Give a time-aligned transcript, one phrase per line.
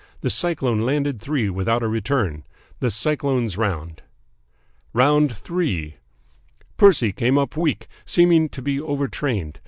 [0.21, 2.43] The Cyclone landed three without a return.
[2.79, 4.01] The Cyclone's round.
[4.93, 5.97] "ROUND THREE
[6.75, 9.59] "Percy came up weak, seeming to be overtrained.